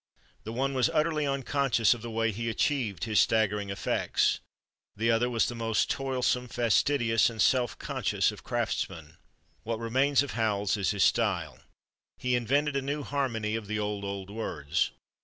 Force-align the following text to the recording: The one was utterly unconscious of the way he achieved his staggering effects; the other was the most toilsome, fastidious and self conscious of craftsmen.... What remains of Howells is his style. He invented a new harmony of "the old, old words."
The 0.45 0.51
one 0.51 0.73
was 0.73 0.89
utterly 0.89 1.27
unconscious 1.27 1.93
of 1.93 2.01
the 2.01 2.09
way 2.09 2.31
he 2.31 2.49
achieved 2.49 3.03
his 3.03 3.19
staggering 3.19 3.69
effects; 3.69 4.39
the 4.97 5.11
other 5.11 5.29
was 5.29 5.45
the 5.47 5.53
most 5.53 5.91
toilsome, 5.91 6.47
fastidious 6.47 7.29
and 7.29 7.39
self 7.39 7.77
conscious 7.77 8.31
of 8.31 8.43
craftsmen.... 8.43 9.17
What 9.61 9.77
remains 9.77 10.23
of 10.23 10.31
Howells 10.31 10.75
is 10.75 10.89
his 10.89 11.03
style. 11.03 11.59
He 12.17 12.33
invented 12.35 12.75
a 12.75 12.81
new 12.81 13.03
harmony 13.03 13.55
of 13.55 13.67
"the 13.67 13.77
old, 13.77 14.03
old 14.03 14.31
words." 14.31 14.89